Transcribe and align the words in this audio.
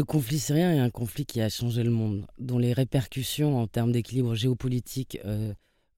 Le 0.00 0.04
conflit 0.04 0.38
syrien 0.38 0.72
est 0.72 0.78
un 0.78 0.88
conflit 0.88 1.26
qui 1.26 1.42
a 1.42 1.50
changé 1.50 1.82
le 1.82 1.90
monde, 1.90 2.26
dont 2.38 2.56
les 2.56 2.72
répercussions 2.72 3.58
en 3.58 3.66
termes 3.66 3.92
d'équilibre 3.92 4.34
géopolitique 4.34 5.18
euh, 5.26 5.52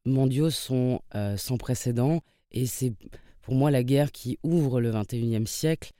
mondiaux 0.05 0.50
sont 0.50 1.03
euh, 1.14 1.36
sans 1.36 1.57
précédent. 1.57 2.21
Et 2.50 2.67
c'est 2.67 2.95
pour 3.43 3.54
moi 3.54 3.71
la 3.71 3.85
guerre 3.85 4.11
qui 4.11 4.41
ouvre 4.43 4.80
le 4.80 4.91
21e 4.91 5.46
siècle. 5.46 5.93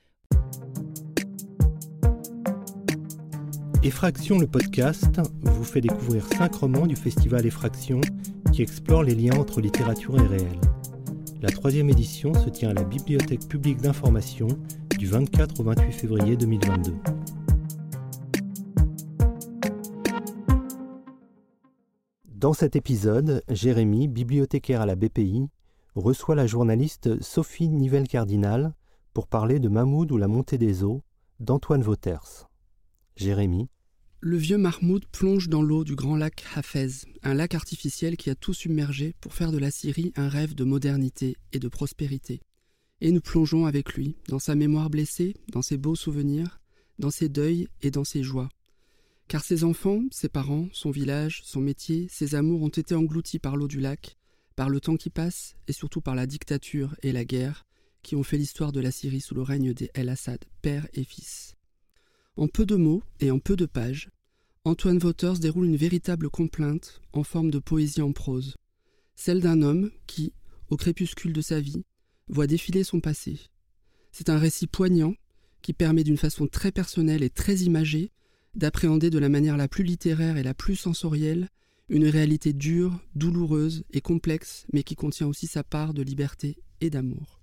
Effraction, 3.85 4.41
le 4.41 4.49
podcast, 4.49 5.21
vous 5.43 5.63
fait 5.63 5.81
découvrir 5.81 6.27
cinq 6.27 6.57
romans 6.57 6.89
du 6.89 6.97
festival 6.97 7.47
Effraction 7.47 8.01
qui 8.53 8.63
explorent 8.63 9.05
les 9.05 9.15
liens 9.15 9.39
entre 9.39 9.61
littérature 9.61 10.21
et 10.21 10.27
réel. 10.27 10.61
La 11.41 11.51
troisième 11.51 11.89
édition 11.89 12.35
se 12.35 12.51
tient 12.51 12.71
à 12.71 12.75
la 12.75 12.83
Bibliothèque 12.83 13.47
publique 13.47 13.81
d'information 13.81 14.49
du 14.99 15.07
24 15.07 15.61
au 15.61 15.63
28 15.63 15.93
février 15.93 16.37
2022. 16.37 16.95
Dans 22.43 22.55
cet 22.55 22.75
épisode, 22.75 23.45
Jérémy, 23.49 24.09
bibliothécaire 24.09 24.81
à 24.81 24.87
la 24.87 24.97
BPI, 24.97 25.47
reçoit 25.95 26.35
la 26.35 26.49
journaliste 26.49 27.23
Sophie 27.23 27.69
Nivelle-Cardinal 27.69 28.75
pour 29.15 29.29
parler 29.29 29.61
de 29.61 29.69
Mahmoud 29.69 30.11
ou 30.11 30.17
la 30.17 30.27
montée 30.27 30.59
des 30.59 30.83
eaux 30.83 31.05
d'Antoine 31.39 31.83
Vauters. 31.83 32.51
Jérémy. 33.15 33.69
Le 34.19 34.37
vieux 34.37 34.59
Mahmoud 34.59 35.05
plonge 35.13 35.49
dans 35.49 35.63
l'eau 35.63 35.85
du 35.85 35.95
grand 35.95 36.17
lac 36.17 36.43
Hafez, 36.57 37.07
un 37.23 37.35
lac 37.35 37.55
artificiel 37.55 38.17
qui 38.17 38.29
a 38.29 38.35
tout 38.35 38.55
submergé 38.55 39.15
pour 39.21 39.35
faire 39.35 39.53
de 39.53 39.59
la 39.59 39.71
Syrie 39.71 40.13
un 40.17 40.29
rêve 40.29 40.57
de 40.57 40.65
modernité 40.65 41.37
et 41.53 41.61
de 41.61 41.69
prospérité. 41.69 42.41
Et 43.01 43.13
nous 43.13 43.21
plongeons 43.21 43.67
avec 43.67 43.95
lui, 43.95 44.17
dans 44.27 44.41
sa 44.41 44.57
mémoire 44.57 44.91
blessée, 44.91 45.37
dans 45.53 45.63
ses 45.63 45.77
beaux 45.77 45.95
souvenirs, 45.95 46.61
dans 46.99 47.13
ses 47.13 47.29
deuils 47.29 47.69
et 47.83 47.93
dans 47.93 48.03
ses 48.03 48.25
joies. 48.25 48.49
Car 49.33 49.43
ses 49.43 49.65
enfants, 49.65 50.03
ses 50.11 50.29
parents, 50.29 50.69
son 50.75 50.91
village, 50.91 51.41
son 51.43 51.63
métier, 51.63 52.07
ses 52.11 52.35
amours 52.35 52.61
ont 52.61 52.69
été 52.69 52.95
engloutis 52.95 53.39
par 53.39 53.57
l'eau 53.57 53.67
du 53.67 53.81
lac, 53.81 54.19
par 54.57 54.69
le 54.69 54.79
temps 54.79 54.97
qui 54.97 55.09
passe 55.09 55.57
et 55.67 55.73
surtout 55.73 56.03
par 56.03 56.15
la 56.15 56.27
dictature 56.27 56.95
et 57.03 57.13
la 57.13 57.25
guerre 57.25 57.65
qui 58.03 58.15
ont 58.15 58.25
fait 58.25 58.37
l'histoire 58.37 58.73
de 58.73 58.81
la 58.81 58.91
Syrie 58.91 59.23
sous 59.23 59.35
le 59.35 59.41
règne 59.41 59.73
des 59.73 59.91
El 59.95 60.11
Assad, 60.11 60.45
père 60.61 60.87
et 60.93 61.05
fils. 61.05 61.55
En 62.37 62.47
peu 62.47 62.67
de 62.67 62.77
mots 62.77 63.03
et 63.21 63.31
en 63.31 63.39
peu 63.39 63.57
de 63.57 63.65
pages, 63.65 64.11
Antoine 64.67 64.99
Vauters 64.99 65.39
déroule 65.39 65.65
une 65.65 65.77
véritable 65.77 66.29
complainte 66.29 67.01
en 67.15 67.25
forme 67.25 67.51
de 67.51 67.59
poésie 67.59 68.03
en 68.03 68.13
prose, 68.13 68.59
celle 69.15 69.41
d'un 69.41 69.63
homme 69.63 69.91
qui, 70.07 70.35
au 70.69 70.77
crépuscule 70.77 71.33
de 71.33 71.41
sa 71.41 71.59
vie, 71.59 71.87
voit 72.29 72.47
défiler 72.47 72.85
son 72.85 73.01
passé. 73.01 73.41
C'est 74.11 74.29
un 74.29 74.37
récit 74.37 74.67
poignant 74.67 75.15
qui 75.63 75.73
permet 75.73 76.05
d'une 76.05 76.19
façon 76.19 76.47
très 76.49 76.71
personnelle 76.71 77.23
et 77.23 77.31
très 77.31 77.61
imagée 77.61 78.12
d'appréhender 78.55 79.11
de 79.11 79.19
la 79.19 79.29
manière 79.29 79.57
la 79.57 79.69
plus 79.69 79.85
littéraire 79.85 80.37
et 80.37 80.43
la 80.43 80.55
plus 80.55 80.77
sensorielle 80.77 81.49
une 81.89 82.07
réalité 82.07 82.53
dure, 82.53 82.99
douloureuse 83.15 83.85
et 83.91 84.01
complexe, 84.01 84.67
mais 84.73 84.83
qui 84.83 84.95
contient 84.95 85.27
aussi 85.27 85.47
sa 85.47 85.63
part 85.63 85.93
de 85.93 86.03
liberté 86.03 86.57
et 86.81 86.89
d'amour. 86.89 87.41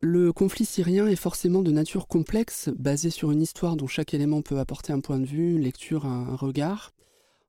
Le 0.00 0.32
conflit 0.32 0.64
syrien 0.64 1.06
est 1.06 1.16
forcément 1.16 1.62
de 1.62 1.70
nature 1.70 2.08
complexe, 2.08 2.70
basé 2.78 3.10
sur 3.10 3.30
une 3.30 3.42
histoire 3.42 3.76
dont 3.76 3.88
chaque 3.88 4.14
élément 4.14 4.40
peut 4.40 4.58
apporter 4.58 4.92
un 4.92 5.00
point 5.00 5.18
de 5.18 5.26
vue, 5.26 5.56
une 5.56 5.62
lecture, 5.62 6.06
un 6.06 6.34
regard. 6.36 6.92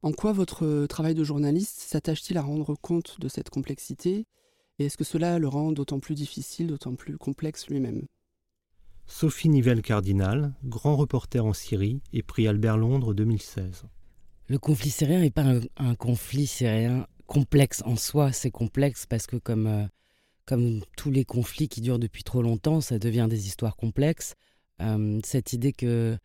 En 0.01 0.11
quoi 0.11 0.33
votre 0.33 0.85
travail 0.87 1.13
de 1.13 1.23
journaliste 1.23 1.79
s'attache-t-il 1.79 2.37
à 2.37 2.41
rendre 2.41 2.75
compte 2.75 3.19
de 3.19 3.27
cette 3.29 3.49
complexité? 3.49 4.25
Et 4.79 4.85
est-ce 4.85 4.97
que 4.97 5.03
cela 5.03 5.39
le 5.39 5.47
rend 5.47 5.71
d'autant 5.71 5.99
plus 5.99 6.15
difficile, 6.15 6.67
d'autant 6.67 6.95
plus 6.95 7.17
complexe 7.17 7.67
lui-même? 7.67 8.05
Sophie 9.05 9.49
Nivelle-Cardinal, 9.49 10.53
grand 10.65 10.95
reporter 10.95 11.45
en 11.45 11.53
Syrie 11.53 12.01
et 12.11 12.23
prix 12.23 12.47
Albert 12.47 12.77
Londres 12.77 13.13
2016. 13.13 13.85
Le 14.47 14.59
conflit 14.59 14.89
syrien 14.89 15.21
n'est 15.21 15.31
pas 15.31 15.45
un, 15.77 15.95
conflit 15.95 16.47
syrien 16.47 17.07
complexe 17.25 17.81
en 17.85 17.95
soi, 17.95 18.31
c'est 18.31 18.51
complexe 18.51 19.05
parce 19.05 19.25
que 19.25 19.37
comme, 19.37 19.67
euh, 19.67 19.85
comme 20.45 20.81
tous 20.95 21.11
les 21.11 21.25
conflits 21.25 21.69
qui 21.69 21.81
durent 21.81 21.99
depuis 21.99 22.23
trop 22.23 22.41
longtemps, 22.41 22.81
ça 22.81 22.99
devient 22.99 23.27
des 23.29 23.47
histoires 23.47 23.75
complexes. 23.75 24.35
Euh, 24.81 25.19
cette 25.23 25.53
idée 25.53 25.73
que 25.73 26.17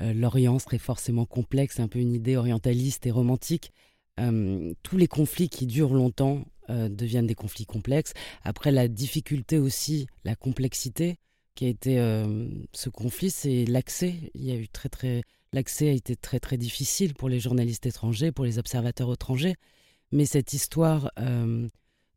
euh, 0.00 0.12
l'Orient 0.12 0.58
serait 0.58 0.78
forcément 0.78 1.26
complexe, 1.26 1.80
un 1.80 1.88
peu 1.88 2.00
une 2.00 2.12
idée 2.12 2.36
orientaliste 2.36 3.06
et 3.06 3.10
romantique. 3.10 3.72
Tous 4.16 4.96
les 4.96 5.06
conflits 5.08 5.48
qui 5.48 5.66
durent 5.66 5.94
longtemps 5.94 6.44
euh, 6.70 6.88
deviennent 6.88 7.26
des 7.26 7.34
conflits 7.34 7.66
complexes. 7.66 8.14
Après, 8.42 8.72
la 8.72 8.88
difficulté 8.88 9.58
aussi, 9.58 10.06
la 10.24 10.34
complexité 10.34 11.16
qui 11.54 11.66
a 11.66 11.68
été 11.68 11.98
euh, 11.98 12.48
ce 12.72 12.88
conflit, 12.88 13.28
c'est 13.28 13.66
l'accès. 13.66 14.14
Il 14.34 14.44
y 14.44 14.50
a 14.50 14.54
eu 14.54 14.68
très 14.68 14.88
très 14.88 15.22
l'accès 15.52 15.90
a 15.90 15.92
été 15.92 16.16
très 16.16 16.40
très 16.40 16.56
difficile 16.56 17.12
pour 17.12 17.28
les 17.28 17.38
journalistes 17.38 17.84
étrangers, 17.84 18.32
pour 18.32 18.46
les 18.46 18.58
observateurs 18.58 19.12
étrangers. 19.12 19.56
Mais 20.10 20.24
cette 20.24 20.54
histoire 20.54 21.10
euh, 21.18 21.68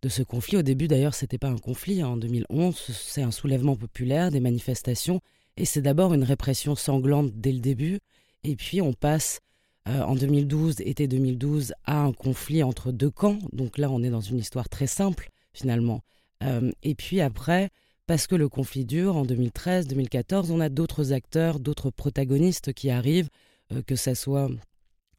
de 0.01 0.09
ce 0.09 0.23
conflit, 0.23 0.55
au 0.55 0.61
début 0.61 0.87
d'ailleurs, 0.87 1.13
c'était 1.13 1.37
pas 1.37 1.49
un 1.49 1.57
conflit. 1.57 2.01
Hein. 2.01 2.07
En 2.07 2.17
2011, 2.17 2.75
c'est 2.75 3.23
un 3.23 3.31
soulèvement 3.31 3.75
populaire, 3.75 4.31
des 4.31 4.39
manifestations, 4.39 5.19
et 5.57 5.65
c'est 5.65 5.81
d'abord 5.81 6.13
une 6.13 6.23
répression 6.23 6.75
sanglante 6.75 7.31
dès 7.35 7.51
le 7.51 7.59
début. 7.59 7.99
Et 8.45 8.55
puis 8.55 8.81
on 8.81 8.93
passe 8.93 9.41
euh, 9.87 10.01
en 10.01 10.15
2012, 10.15 10.81
été 10.81 11.07
2012, 11.07 11.73
à 11.85 12.01
un 12.01 12.11
conflit 12.11 12.63
entre 12.63 12.91
deux 12.91 13.09
camps. 13.09 13.39
Donc 13.53 13.77
là, 13.77 13.89
on 13.89 14.03
est 14.03 14.09
dans 14.09 14.21
une 14.21 14.37
histoire 14.37 14.69
très 14.69 14.87
simple, 14.87 15.29
finalement. 15.53 16.01
Euh, 16.43 16.71
et 16.83 16.95
puis 16.95 17.21
après, 17.21 17.69
parce 18.05 18.27
que 18.27 18.35
le 18.35 18.49
conflit 18.49 18.85
dure, 18.85 19.15
en 19.15 19.23
2013, 19.23 19.87
2014, 19.87 20.51
on 20.51 20.59
a 20.59 20.69
d'autres 20.69 21.13
acteurs, 21.13 21.59
d'autres 21.59 21.89
protagonistes 21.89 22.73
qui 22.73 22.89
arrivent, 22.89 23.29
euh, 23.71 23.81
que 23.81 23.95
ce 23.95 24.13
soit 24.13 24.49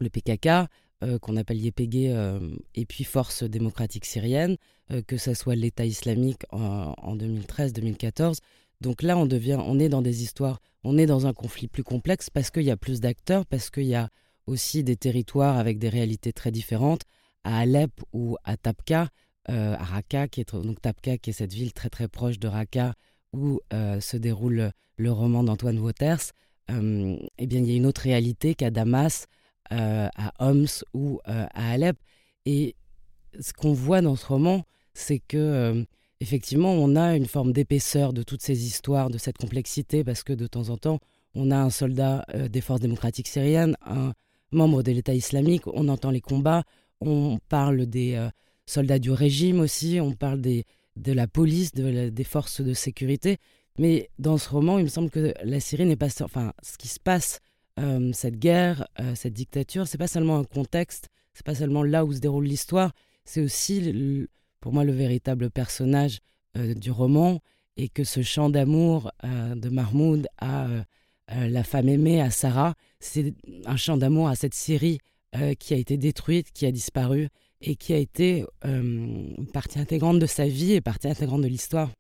le 0.01 0.09
PKK, 0.09 0.69
qu'on 1.21 1.37
appelle 1.37 1.65
YPG, 1.65 2.13
et 2.75 2.85
puis 2.85 3.05
Force 3.05 3.45
démocratique 3.45 4.05
syrienne, 4.05 4.57
que 5.07 5.17
ce 5.17 5.33
soit 5.33 5.55
l'État 5.55 5.85
islamique 5.85 6.43
en, 6.51 6.93
en 7.01 7.17
2013-2014. 7.17 8.39
Donc 8.81 9.03
là, 9.03 9.17
on, 9.17 9.27
devient, 9.27 9.59
on 9.65 9.79
est 9.79 9.89
dans 9.89 10.03
des 10.03 10.25
histoires, 10.25 10.61
on 10.83 10.99
est 10.99 11.07
dans 11.07 11.29
un 11.29 11.33
conflit 11.33 11.69
plus 11.69 11.85
complexe 11.85 12.31
parce 12.31 12.51
qu'il 12.51 12.65
y 12.65 12.73
a 12.73 12.77
plus 12.77 13.01
d'acteurs, 13.01 13.47
parce 13.47 13.71
qu'il 13.71 13.85
y 13.85 13.95
a 13.95 14.09
aussi 14.49 14.83
des 14.83 14.97
territoires 14.97 15.59
avec 15.59 15.79
des 15.79 15.89
réalités 15.89 16.33
très 16.33 16.51
différentes. 16.51 17.03
À 17.45 17.61
Alep 17.61 17.93
ou 18.13 18.37
à 18.45 18.57
Tapka, 18.57 19.09
euh, 19.51 19.75
à 19.75 19.85
Raqqa, 19.85 20.29
qui 20.29 20.41
est 20.41 20.55
donc 20.55 20.81
Tapka, 20.81 21.19
qui 21.19 21.31
est 21.31 21.35
cette 21.35 21.53
ville 21.53 21.73
très 21.73 21.89
très 21.89 22.09
proche 22.09 22.39
de 22.39 22.49
Raqqa 22.49 22.95
où 23.33 23.61
euh, 23.73 24.01
se 24.01 24.17
déroule 24.17 24.73
le 24.97 25.13
roman 25.13 25.45
d'Antoine 25.45 25.79
Waters, 25.79 26.33
euh, 26.71 27.17
eh 27.39 27.47
bien 27.47 27.61
il 27.61 27.71
y 27.71 27.73
a 27.73 27.77
une 27.77 27.87
autre 27.87 28.01
réalité 28.03 28.55
qu'à 28.55 28.71
Damas, 28.71 29.27
à 29.71 30.33
Homs 30.39 30.83
ou 30.95 31.21
à 31.25 31.71
Alep. 31.73 31.99
Et 32.47 32.75
ce 33.39 33.53
qu'on 33.53 33.75
voit 33.75 34.01
dans 34.01 34.17
ce 34.17 34.25
roman, 34.25 34.65
c'est 34.95 35.19
que 35.19 35.85
effectivement 36.21 36.73
on 36.73 36.97
a 36.97 37.15
une 37.15 37.27
forme 37.27 37.53
d'épaisseur 37.53 38.15
de 38.15 38.23
toutes 38.23 38.41
ces 38.41 38.65
histoires, 38.65 39.11
de 39.11 39.19
cette 39.19 39.37
complexité, 39.37 40.05
parce 40.05 40.23
que 40.23 40.33
de 40.33 40.47
temps 40.47 40.71
en 40.71 40.79
temps 40.79 41.01
on 41.35 41.51
a 41.51 41.59
un 41.59 41.69
soldat 41.69 42.25
des 42.49 42.63
forces 42.63 42.81
démocratiques 42.81 43.29
syriennes, 43.29 43.77
un 43.85 44.15
membre 44.53 44.83
de 44.83 44.93
l'État 44.93 45.15
islamique, 45.15 45.67
on 45.67 45.89
entend 45.89 46.11
les 46.11 46.21
combats, 46.21 46.65
on 47.01 47.39
parle 47.49 47.87
des 47.87 48.15
euh, 48.15 48.29
soldats 48.67 48.99
du 48.99 49.11
régime 49.11 49.61
aussi, 49.61 50.01
on 50.01 50.13
parle 50.13 50.41
de 50.41 50.65
la 51.13 51.27
police, 51.27 51.73
de 51.73 52.09
des 52.09 52.25
forces 52.25 52.61
de 52.61 52.75
sécurité. 52.75 53.39
Mais 53.79 54.11
dans 54.19 54.39
ce 54.39 54.49
roman, 54.49 54.79
il 54.79 54.85
me 54.85 54.89
semble 54.89 55.11
que 55.11 55.33
la 55.45 55.61
Syrie 55.61 55.87
n'est 55.87 55.97
pas... 55.97 56.09
Enfin, 56.23 56.53
ce 56.63 56.77
qui 56.77 56.89
se 56.89 56.99
passe, 56.99 57.39
euh, 57.79 58.11
cette 58.13 58.39
guerre, 58.39 58.89
euh, 58.99 59.15
cette 59.15 59.35
dictature, 59.35 59.87
c'est 59.87 59.99
pas 59.99 60.09
seulement 60.09 60.39
un 60.39 60.45
contexte, 60.45 61.09
c'est 61.33 61.47
pas 61.47 61.55
seulement 61.55 61.85
là 61.85 62.05
où 62.05 62.13
se 62.13 62.19
déroule 62.19 62.47
l'histoire, 62.47 62.93
c'est 63.25 63.41
aussi, 63.41 64.27
pour 64.61 64.73
moi, 64.73 64.83
le 64.83 64.93
véritable 64.93 65.51
personnage 65.51 66.21
du 66.55 66.91
roman 66.91 67.41
et 67.77 67.89
que 67.89 68.03
ce 68.03 68.23
chant 68.23 68.49
d'amour 68.49 69.13
de 69.23 69.69
Mahmoud 69.69 70.27
euh, 71.31 71.49
la 71.49 71.63
femme 71.63 71.89
aimée 71.89 72.23
à 72.23 72.31
Sarah, 72.31 72.75
c'est 73.01 73.35
un 73.65 73.77
chant 73.77 73.97
d'amour 73.97 74.29
à 74.29 74.35
cette 74.35 74.55
Syrie 74.55 74.99
euh, 75.37 75.55
qui 75.55 75.75
a 75.75 75.77
été 75.77 75.97
détruite, 75.97 76.53
qui 76.53 76.67
a 76.67 76.73
disparu 76.73 77.29
et 77.61 77.77
qui 77.77 77.93
a 77.93 77.97
été 77.97 78.45
euh, 78.65 79.35
partie 79.53 79.79
intégrante 79.79 80.19
de 80.19 80.27
sa 80.27 80.47
vie 80.47 80.73
et 80.73 80.81
partie 80.81 81.09
intégrante 81.09 81.43
de 81.43 81.49
l'histoire. 81.49 81.91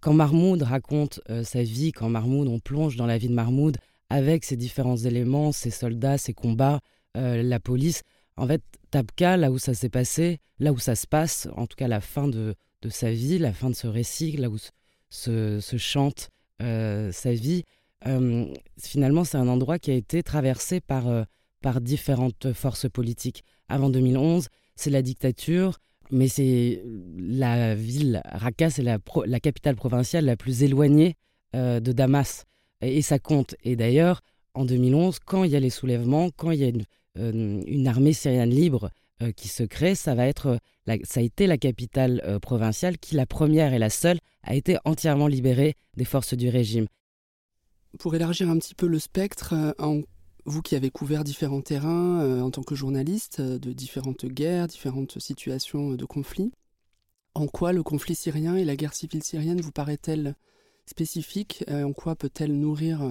Quand 0.00 0.12
Mahmoud 0.12 0.62
raconte 0.62 1.20
sa 1.42 1.62
vie, 1.64 1.90
quand 1.90 2.08
Mahmoud, 2.08 2.46
on 2.46 2.60
plonge 2.60 2.94
dans 2.94 3.06
la 3.06 3.18
vie 3.18 3.28
de 3.28 3.34
Mahmoud 3.34 3.78
avec 4.10 4.44
ses 4.44 4.56
différents 4.56 4.96
éléments, 4.96 5.50
ses 5.50 5.70
soldats, 5.70 6.18
ses 6.18 6.34
combats, 6.34 6.78
la 7.16 7.58
police, 7.58 8.02
en 8.36 8.46
fait, 8.46 8.62
Tabka, 8.92 9.36
là 9.36 9.50
où 9.50 9.58
ça 9.58 9.74
s'est 9.74 9.88
passé, 9.88 10.38
là 10.60 10.72
où 10.72 10.78
ça 10.78 10.94
se 10.94 11.06
passe, 11.06 11.48
en 11.56 11.66
tout 11.66 11.76
cas 11.76 11.88
la 11.88 12.00
fin 12.00 12.28
de, 12.28 12.54
sa 12.88 13.10
vie, 13.10 13.38
la 13.38 13.52
fin 13.52 13.70
de 13.70 13.74
ce 13.74 13.88
récit, 13.88 14.36
là 14.36 14.48
où 14.48 14.56
se, 15.10 15.60
chante 15.76 16.30
sa 16.60 17.32
vie, 17.32 17.64
euh, 17.66 17.77
finalement, 18.80 19.24
c'est 19.24 19.36
un 19.36 19.48
endroit 19.48 19.78
qui 19.78 19.90
a 19.90 19.94
été 19.94 20.22
traversé 20.22 20.80
par, 20.80 21.08
euh, 21.08 21.24
par 21.62 21.80
différentes 21.80 22.52
forces 22.52 22.88
politiques. 22.88 23.44
Avant 23.68 23.90
2011, 23.90 24.48
c'est 24.76 24.90
la 24.90 25.02
dictature, 25.02 25.78
mais 26.10 26.28
c'est 26.28 26.82
la 27.16 27.74
ville, 27.74 28.22
Raqqa, 28.24 28.70
c'est 28.70 28.82
la, 28.82 28.98
capitale 29.40 29.76
provinciale 29.76 30.24
la 30.24 30.36
plus 30.36 30.62
éloignée 30.62 31.16
de 31.54 31.92
Damas. 31.92 32.44
Et, 32.80 33.02
ça 33.02 33.18
compte. 33.18 33.56
Et 33.62 33.76
d'ailleurs, 33.76 34.20
en 34.54 34.64
2011, 34.64 35.18
quand 35.18 35.44
il 35.44 35.50
y 35.50 35.56
a 35.56 35.60
les 35.60 35.70
soulèvements, 35.70 36.30
quand 36.30 36.50
il 36.52 36.60
y 36.60 36.64
a 36.64 36.68
une, 36.68 36.84
une 37.66 37.88
armée 37.88 38.12
syrienne 38.12 38.50
libre 38.50 38.90
qui 39.36 39.48
se 39.48 39.64
crée, 39.64 39.94
ça, 39.94 40.14
va 40.14 40.26
être, 40.26 40.60
ça 41.02 41.20
a 41.20 41.22
été 41.22 41.46
la 41.46 41.58
capitale 41.58 42.38
provinciale 42.40 42.96
qui, 42.96 43.16
la 43.16 43.26
première 43.26 43.74
et 43.74 43.78
la 43.78 43.90
seule, 43.90 44.18
a 44.44 44.54
été 44.54 44.78
entièrement 44.84 45.26
libérée 45.26 45.74
des 45.96 46.04
forces 46.04 46.34
du 46.34 46.48
régime. 46.48 46.86
Pour 47.98 48.14
élargir 48.14 48.50
un 48.50 48.58
petit 48.58 48.74
peu 48.74 48.86
le 48.86 48.98
spectre, 48.98 49.54
en 49.78 50.02
vous 50.48 50.62
qui 50.62 50.74
avez 50.76 50.90
couvert 50.90 51.24
différents 51.24 51.60
terrains 51.60 52.22
euh, 52.22 52.40
en 52.40 52.50
tant 52.50 52.62
que 52.62 52.74
journaliste 52.74 53.40
euh, 53.40 53.58
de 53.58 53.72
différentes 53.72 54.24
guerres, 54.24 54.66
différentes 54.66 55.18
situations 55.20 55.94
de 55.94 56.04
conflit, 56.04 56.52
en 57.34 57.46
quoi 57.46 57.72
le 57.72 57.82
conflit 57.82 58.14
syrien 58.14 58.56
et 58.56 58.64
la 58.64 58.74
guerre 58.74 58.94
civile 58.94 59.22
syrienne 59.22 59.60
vous 59.60 59.72
paraît-elle 59.72 60.34
spécifique 60.86 61.64
euh, 61.68 61.84
En 61.84 61.92
quoi 61.92 62.16
peut-elle 62.16 62.58
nourrir 62.58 63.02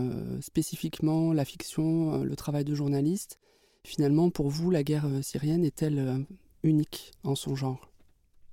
spécifiquement 0.42 1.32
la 1.32 1.46
fiction, 1.46 2.24
le 2.24 2.36
travail 2.36 2.66
de 2.66 2.74
journaliste? 2.74 3.38
Finalement, 3.84 4.30
pour 4.32 4.50
vous, 4.50 4.70
la 4.70 4.84
guerre 4.84 5.08
syrienne 5.22 5.64
est-elle 5.64 6.26
unique 6.64 7.12
en 7.24 7.36
son 7.36 7.56
genre? 7.56 7.90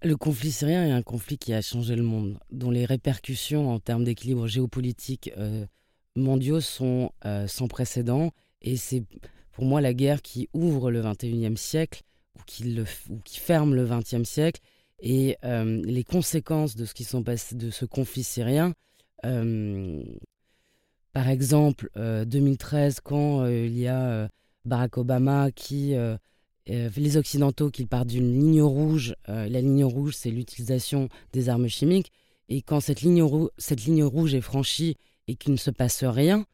Le 0.03 0.17
conflit 0.17 0.53
syrien 0.53 0.87
est 0.87 0.93
un 0.93 1.03
conflit 1.03 1.38
qui 1.38 1.55
a 1.55 1.62
changé 1.62 1.97
le 1.97 2.03
monde, 2.03 2.38
dont 2.53 2.71
les 2.71 2.85
répercussions 2.85 3.71
en 3.71 3.81
termes 3.81 4.05
d'équilibre 4.05 4.47
géopolitique 4.47 5.32
mondiaux 6.16 6.61
sont 6.61 7.11
sans 7.46 7.69
précédent 7.69 8.32
et 8.62 8.76
c'est 8.76 9.05
pour 9.55 9.64
moi 9.64 9.81
la 9.81 9.94
guerre 9.94 10.22
qui 10.22 10.49
ouvre 10.52 10.90
le 10.90 11.00
21e 11.02 11.56
siècle 11.56 12.02
ou 12.37 12.43
qui, 12.46 12.64
le, 12.64 12.84
ou 13.11 13.19
qui 13.25 13.38
ferme 13.38 13.75
le 13.75 13.87
20e 13.87 14.25
siècle. 14.25 14.61
Et 15.00 15.37
euh, 15.44 15.82
les 15.84 16.05
conséquences 16.05 16.76
de 16.76 16.84
ce 16.84 16.94
qui 16.94 17.05
sont 17.05 17.22
de 17.22 17.70
ce 17.70 17.84
conflit 17.84 18.25
syrien, 18.25 18.75
euh, 19.25 20.02
par 21.12 21.28
exemple, 21.28 21.90
2013, 21.94 22.96
euh, 22.96 23.00
quand 23.05 23.46
il 23.46 23.78
y 23.78 23.87
a 23.87 24.28
Barack 24.64 24.99
Obama 24.99 25.50
qui 25.52 25.94
les 26.66 27.16
Occidentaux 27.16 27.70
qui 27.70 27.84
partent 27.84 28.08
d'une 28.08 28.32
ligne 28.32 28.62
rouge. 28.62 29.14
la 29.28 29.46
ligne 29.46 29.84
rouge, 29.84 30.14
c'est 30.16 30.31
l'utilisation 30.31 31.08
des 31.32 31.49
armes 31.49 31.69
chimiques. 31.69 32.11
Et 32.49 32.62
quand 32.62 32.81
cette 32.81 33.02
ligne, 33.02 33.25
cette 33.58 33.84
ligne 33.84 34.05
rouge 34.05 34.34
est 34.34 34.40
franchie 34.40 34.96
et 35.29 35.37
qu'il 35.37 35.53
ne 35.53 35.59
se 35.59 35.71
passe 35.71 36.05
rien, 36.05 36.44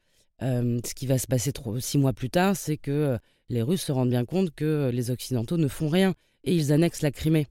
euh, 0.43 0.81
ce 0.85 0.95
qui 0.95 1.07
va 1.07 1.19
se 1.19 1.27
passer 1.27 1.53
six 1.81 1.99
mois 1.99 2.13
plus 2.13 2.31
tard, 2.31 2.57
c'est 2.57 2.77
que 2.77 2.91
euh, 2.91 3.19
les 3.49 3.63
Russes 3.63 3.83
se 3.83 3.93
rendent 3.93 4.11
bien 4.11 4.25
compte 4.25 4.55
que 4.55 4.65
euh, 4.65 4.91
les 4.91 5.11
Occidentaux 5.11 5.59
ne 5.59 5.69
font 5.69 5.89
rien 5.89 6.15
et 6.45 6.55
ils 6.55 6.73
annexent 6.73 7.03
la 7.03 7.11
Crimée. 7.11 7.47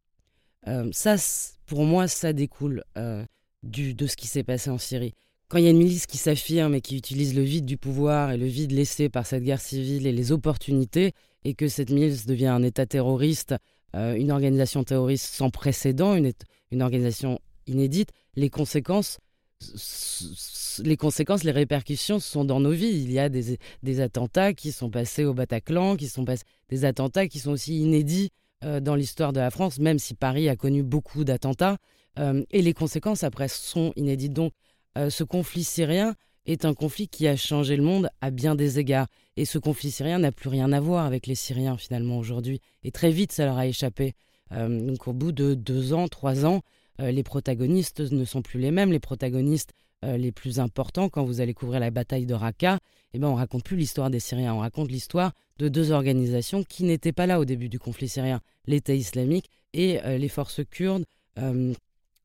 ça, 0.91 1.15
pour 1.67 1.83
moi, 1.83 2.07
ça 2.07 2.33
découle 2.33 2.83
du, 3.61 3.93
de 3.93 4.07
ce 4.07 4.15
qui 4.15 4.27
s'est 4.27 4.43
passé 4.43 4.71
en 4.71 4.79
Syrie. 4.79 5.13
Quand 5.47 5.59
il 5.59 5.63
y 5.63 5.67
a 5.67 5.71
une 5.71 5.77
milice 5.77 6.07
qui 6.07 6.17
s'affirme 6.17 6.73
et 6.73 6.81
qui 6.81 6.97
utilise 6.97 7.35
le 7.35 7.43
vide 7.43 7.65
du 7.65 7.77
pouvoir 7.77 8.31
et 8.31 8.37
le 8.37 8.45
vide 8.45 8.71
laissé 8.71 9.09
par 9.09 9.25
cette 9.25 9.43
guerre 9.43 9.61
civile 9.61 10.07
et 10.07 10.11
les 10.11 10.31
opportunités, 10.31 11.13
et 11.43 11.53
que 11.53 11.67
cette 11.67 11.91
milice 11.91 12.25
devient 12.25 12.47
un 12.47 12.63
État 12.63 12.85
terroriste, 12.85 13.55
une 13.93 14.31
organisation 14.31 14.83
terroriste 14.83 15.33
sans 15.33 15.49
précédent, 15.51 16.15
une, 16.15 16.31
une 16.71 16.81
organisation 16.81 17.39
inédite, 17.67 18.09
les 18.35 18.49
conséquences 18.49 19.19
les 20.83 20.97
conséquences, 20.97 21.43
les 21.43 21.51
répercussions 21.51 22.19
sont 22.19 22.45
dans 22.45 22.59
nos 22.59 22.71
vies. 22.71 23.01
Il 23.03 23.11
y 23.11 23.19
a 23.19 23.29
des, 23.29 23.99
attentats 23.99 24.53
qui 24.53 24.71
sont 24.71 24.89
passés 24.89 25.25
au 25.25 25.33
Bataclan, 25.33 25.95
qui 25.95 26.07
sont 26.07 26.25
des 26.69 26.85
attentats 26.85 27.27
qui 27.27 27.39
sont 27.39 27.51
aussi 27.51 27.79
inédits 27.79 28.31
euh, 28.63 28.79
dans 28.79 28.95
l'histoire 28.95 29.33
de 29.33 29.39
la 29.39 29.51
France, 29.51 29.79
même 29.79 29.99
si 29.99 30.13
Paris 30.13 30.49
a 30.49 30.55
connu 30.55 30.83
beaucoup 30.83 31.23
d'attentats. 31.23 31.77
Euh, 32.17 32.43
et 32.51 32.61
les 32.61 32.73
conséquences 32.73 33.23
après 33.23 33.47
sont 33.47 33.93
inédites. 33.95 34.33
Donc, 34.33 34.53
euh, 34.97 35.09
ce 35.09 35.23
conflit 35.23 35.63
syrien 35.63 36.15
est 36.45 36.65
un 36.65 36.73
conflit 36.73 37.07
qui 37.07 37.27
a 37.27 37.35
changé 37.35 37.75
le 37.75 37.83
monde 37.83 38.09
à 38.21 38.31
bien 38.31 38.55
des 38.55 38.79
égards. 38.79 39.07
Et 39.37 39.45
ce 39.45 39.59
conflit 39.59 39.91
syrien 39.91 40.19
n'a 40.19 40.31
plus 40.31 40.49
rien 40.49 40.71
à 40.71 40.79
voir 40.79 41.05
avec 41.05 41.27
les 41.27 41.35
Syriens 41.35 41.77
finalement 41.77 42.17
aujourd'hui. 42.17 42.59
Et 42.83 42.91
très 42.91 43.11
vite, 43.11 43.31
ça 43.31 43.45
leur 43.45 43.57
a 43.57 43.67
échappé. 43.67 44.13
donc, 44.51 45.07
au 45.07 45.13
bout 45.13 45.31
de 45.31 45.53
deux 45.53 45.93
ans, 45.93 46.07
trois 46.07 46.45
ans, 46.45 46.61
les 46.99 47.23
protagonistes 47.23 47.99
ne 47.99 48.25
sont 48.25 48.41
plus 48.41 48.59
les 48.59 48.71
mêmes. 48.71 48.91
Les 48.91 48.99
protagonistes 48.99 49.73
euh, 50.05 50.15
les 50.15 50.31
plus 50.31 50.61
importants, 50.61 51.09
quand 51.09 51.25
vous 51.25 51.41
allez 51.41 51.53
couvrir 51.53 51.81
la 51.81 51.91
bataille 51.91 52.25
de 52.25 52.33
Raqqa, 52.33 52.79
eh 53.13 53.19
ben, 53.19 53.27
on 53.27 53.35
raconte 53.35 53.65
plus 53.65 53.75
l'histoire 53.75 54.09
des 54.09 54.21
Syriens, 54.21 54.53
on 54.53 54.59
raconte 54.59 54.89
l'histoire 54.89 55.33
de 55.57 55.67
deux 55.67 55.91
organisations 55.91 56.63
qui 56.63 56.85
n'étaient 56.85 57.11
pas 57.11 57.25
là 57.25 57.37
au 57.37 57.43
début 57.43 57.67
du 57.67 57.79
conflit 57.79 58.07
syrien, 58.07 58.39
l'État 58.65 58.93
islamique 58.93 59.49
et 59.73 60.01
euh, 60.05 60.17
les 60.17 60.29
forces 60.29 60.61
kurdes 60.69 61.03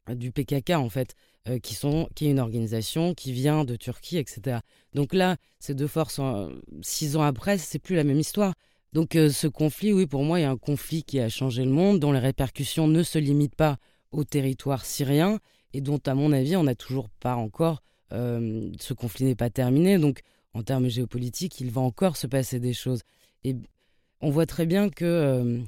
du 0.09 0.33
PKK 0.33 0.71
en 0.71 0.89
fait, 0.89 1.15
qui, 1.63 1.75
sont, 1.75 2.09
qui 2.17 2.27
est 2.27 2.31
une 2.31 2.41
organisation 2.41 3.15
qui 3.15 3.33
vient 3.33 3.65
de 3.65 3.77
Turquie, 3.77 4.19
etc. 4.19 4.59
Donc 4.93 5.15
là, 5.15 5.37
ces 5.61 5.75
deux 5.75 5.87
forces, 5.87 6.21
six 6.83 7.17
ans 7.17 7.23
après, 7.23 7.59
c'est 7.59 7.79
plus 7.79 7.95
la 7.95 8.03
même 8.03 8.19
histoire. 8.19 8.55
Donc 8.93 9.13
ce 9.13 9.47
conflit, 9.47 9.93
oui, 9.93 10.07
pour 10.07 10.25
moi, 10.25 10.41
il 10.41 10.43
y 10.43 10.47
a 10.47 10.51
un 10.51 10.57
conflit 10.57 11.05
qui 11.05 11.21
a 11.21 11.29
changé 11.29 11.65
le 11.65 11.71
monde, 11.71 12.01
dont 12.01 12.11
les 12.11 12.19
répercussions 12.19 12.89
ne 12.89 13.05
se 13.05 13.19
limitent 13.19 13.55
pas 13.55 13.77
au 14.15 14.25
territoire 14.25 14.85
syrien 14.85 15.39
et 15.73 15.81
dont, 15.81 16.01
à 16.07 16.15
mon 16.15 16.33
avis, 16.33 16.57
on 16.57 16.63
n'a 16.65 16.75
toujours 16.75 17.09
pas 17.09 17.35
encore. 17.35 17.83
Euh, 18.13 18.71
ce 18.79 18.95
conflit 18.95 19.25
n'est 19.25 19.35
pas 19.35 19.51
terminé. 19.51 19.99
Donc, 19.99 20.21
en 20.55 20.63
termes 20.63 20.89
géopolitiques, 20.89 21.61
il 21.61 21.71
va 21.71 21.81
encore 21.81 22.17
se 22.17 22.27
passer 22.27 22.61
des 22.61 22.73
choses. 22.73 23.03
Et 23.43 23.57
on 24.21 24.31
voit 24.31 24.47
très 24.47 24.67
bien 24.67 24.89
que 24.89 25.05
euh, 25.05 25.61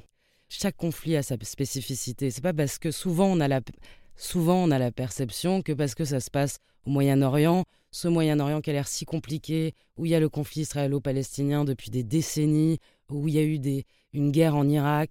chaque 0.48 0.76
conflit 0.76 1.16
a 1.16 1.22
sa 1.22 1.36
spécificité. 1.42 2.30
C'est 2.30 2.40
pas 2.40 2.54
parce 2.54 2.78
que 2.78 2.90
souvent 2.90 3.26
on 3.26 3.40
a 3.40 3.48
la 3.48 3.60
souvent 4.14 4.62
on 4.62 4.70
a 4.70 4.78
la 4.78 4.92
perception 4.92 5.60
que 5.60 5.72
parce 5.72 5.94
que 5.94 6.04
ça 6.04 6.20
se 6.20 6.30
passe 6.30 6.58
au 6.86 6.90
Moyen-Orient, 6.90 7.64
ce 7.90 8.08
Moyen-Orient 8.08 8.60
qui 8.60 8.70
a 8.70 8.72
l'air 8.72 8.88
si 8.88 9.04
compliqué, 9.04 9.74
où 9.96 10.06
il 10.06 10.12
y 10.12 10.14
a 10.14 10.20
le 10.20 10.28
conflit 10.28 10.62
israélo-palestinien 10.62 11.64
depuis 11.64 11.90
des 11.90 12.04
décennies, 12.04 12.78
où 13.10 13.28
il 13.28 13.34
y 13.34 13.38
a 13.38 13.42
eu 13.42 13.58
des, 13.58 13.84
une 14.12 14.30
guerre 14.30 14.54
en 14.54 14.68
Irak 14.68 15.10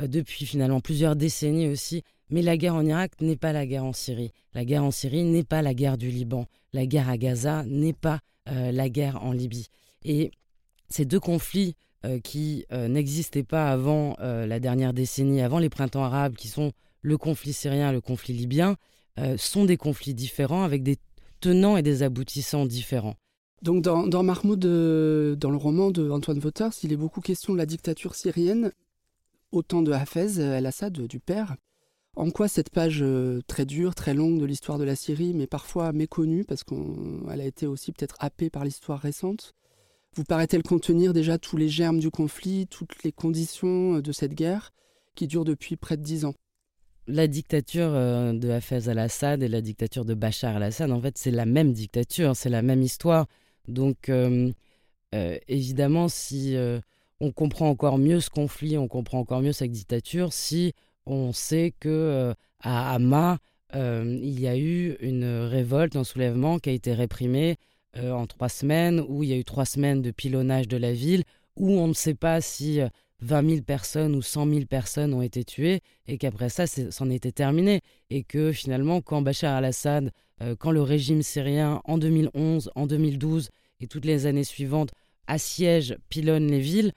euh, 0.00 0.06
depuis 0.06 0.46
finalement 0.46 0.80
plusieurs 0.80 1.16
décennies 1.16 1.68
aussi, 1.68 2.04
mais 2.30 2.42
la 2.42 2.56
guerre 2.56 2.74
en 2.74 2.84
Irak 2.84 3.12
n'est 3.20 3.36
pas 3.36 3.52
la 3.52 3.66
guerre 3.66 3.84
en 3.84 3.92
Syrie. 3.92 4.32
La 4.54 4.64
guerre 4.64 4.84
en 4.84 4.90
Syrie 4.90 5.24
n'est 5.24 5.44
pas 5.44 5.62
la 5.62 5.74
guerre 5.74 5.98
du 5.98 6.10
Liban. 6.10 6.46
La 6.72 6.86
guerre 6.86 7.08
à 7.08 7.16
Gaza 7.16 7.64
n'est 7.66 7.92
pas 7.92 8.20
euh, 8.48 8.72
la 8.72 8.88
guerre 8.88 9.22
en 9.22 9.32
Libye. 9.32 9.68
Et 10.04 10.30
ces 10.88 11.04
deux 11.04 11.20
conflits 11.20 11.76
euh, 12.04 12.18
qui 12.20 12.64
euh, 12.72 12.88
n'existaient 12.88 13.42
pas 13.44 13.70
avant 13.70 14.16
la 14.20 14.60
dernière 14.60 14.92
décennie, 14.92 15.40
avant 15.40 15.58
les 15.58 15.68
printemps 15.68 16.04
arabes, 16.04 16.34
qui 16.34 16.48
sont 16.48 16.72
le 17.02 17.18
conflit 17.18 17.52
syrien 17.52 17.90
et 17.90 17.92
le 17.92 18.00
conflit 18.00 18.34
libyen, 18.34 18.76
sont 19.36 19.66
des 19.66 19.76
conflits 19.76 20.14
différents 20.14 20.62
avec 20.62 20.82
des 20.82 20.96
tenants 21.40 21.76
et 21.76 21.82
des 21.82 22.02
aboutissants 22.02 22.64
différents. 22.64 23.16
Donc 23.60 23.82
dans, 23.82 24.06
dans 24.06 24.24
dans 24.24 25.50
le 25.50 25.56
roman 25.56 25.90
de 25.90 26.10
Antoine 26.10 26.40
il 26.82 26.92
est 26.92 26.96
beaucoup 26.96 27.20
question 27.20 27.52
de 27.52 27.58
la 27.58 27.66
dictature 27.66 28.14
syrienne, 28.14 28.72
autant 29.52 29.82
de 29.82 29.92
Hafez 29.92 30.40
el-Assad, 30.40 30.92
du 30.92 31.20
père, 31.20 31.56
en 32.20 32.30
quoi 32.30 32.48
cette 32.48 32.68
page 32.68 33.00
euh, 33.00 33.40
très 33.46 33.64
dure, 33.64 33.94
très 33.94 34.12
longue 34.12 34.38
de 34.38 34.44
l'histoire 34.44 34.76
de 34.78 34.84
la 34.84 34.94
Syrie, 34.94 35.32
mais 35.34 35.46
parfois 35.46 35.92
méconnue, 35.92 36.44
parce 36.44 36.64
qu'elle 36.64 37.40
a 37.40 37.44
été 37.46 37.66
aussi 37.66 37.92
peut-être 37.92 38.16
happée 38.20 38.50
par 38.50 38.64
l'histoire 38.64 39.00
récente, 39.00 39.54
vous 40.14 40.24
paraît-elle 40.24 40.62
contenir 40.62 41.14
déjà 41.14 41.38
tous 41.38 41.56
les 41.56 41.68
germes 41.68 41.98
du 41.98 42.10
conflit, 42.10 42.66
toutes 42.66 43.04
les 43.04 43.12
conditions 43.12 43.96
euh, 43.96 44.02
de 44.02 44.12
cette 44.12 44.34
guerre 44.34 44.72
qui 45.14 45.28
dure 45.28 45.44
depuis 45.44 45.76
près 45.76 45.96
de 45.96 46.02
dix 46.02 46.26
ans? 46.26 46.34
La 47.06 47.26
dictature 47.26 47.88
euh, 47.94 48.34
de 48.34 48.50
Hafez 48.50 48.88
al-Assad 48.88 49.42
et 49.42 49.48
la 49.48 49.62
dictature 49.62 50.04
de 50.04 50.12
Bachar 50.12 50.56
al-Assad, 50.56 50.90
en 50.90 51.00
fait, 51.00 51.16
c'est 51.16 51.30
la 51.30 51.46
même 51.46 51.72
dictature, 51.72 52.36
c'est 52.36 52.50
la 52.50 52.60
même 52.60 52.82
histoire. 52.82 53.26
Donc, 53.66 54.10
évidemment, 55.48 56.08
si 56.08 56.56
on 57.20 57.30
comprend 57.30 57.68
encore 57.68 57.98
mieux 57.98 58.20
ce 58.20 58.30
conflit, 58.30 58.76
on 58.78 58.88
comprend 58.88 59.20
encore 59.20 59.42
mieux 59.42 59.52
cette 59.52 59.70
dictature, 59.70 60.32
si 60.32 60.72
on 61.06 61.32
sait 61.32 61.74
que 61.78 61.88
euh, 61.88 62.34
à 62.60 62.94
Hama, 62.94 63.38
euh, 63.74 64.18
il 64.22 64.40
y 64.40 64.48
a 64.48 64.56
eu 64.56 64.96
une 65.00 65.24
révolte, 65.24 65.96
un 65.96 66.04
soulèvement 66.04 66.58
qui 66.58 66.70
a 66.70 66.72
été 66.72 66.92
réprimé 66.92 67.56
euh, 67.96 68.12
en 68.12 68.26
trois 68.26 68.48
semaines, 68.48 69.04
où 69.08 69.22
il 69.22 69.30
y 69.30 69.32
a 69.32 69.36
eu 69.36 69.44
trois 69.44 69.64
semaines 69.64 70.02
de 70.02 70.10
pilonnage 70.10 70.68
de 70.68 70.76
la 70.76 70.92
ville, 70.92 71.24
où 71.56 71.70
on 71.70 71.88
ne 71.88 71.92
sait 71.92 72.14
pas 72.14 72.40
si 72.40 72.80
20 73.20 73.48
000 73.48 73.62
personnes 73.62 74.14
ou 74.14 74.22
100 74.22 74.48
000 74.48 74.64
personnes 74.66 75.14
ont 75.14 75.22
été 75.22 75.44
tuées, 75.44 75.80
et 76.06 76.18
qu'après 76.18 76.48
ça, 76.48 76.66
c'en 76.66 77.10
était 77.10 77.32
terminé. 77.32 77.80
Et 78.08 78.22
que 78.22 78.52
finalement, 78.52 79.00
quand 79.00 79.22
Bachar 79.22 79.56
al-Assad, 79.56 80.10
quand 80.58 80.70
le 80.70 80.80
régime 80.80 81.22
syrien, 81.22 81.82
en 81.84 81.98
2011, 81.98 82.70
en 82.74 82.86
2012 82.86 83.50
et 83.80 83.86
toutes 83.86 84.06
les 84.06 84.24
années 84.26 84.44
suivantes, 84.44 84.90
assiège, 85.26 85.96
pilonne 86.08 86.46
les 86.46 86.60
villes, 86.60 86.92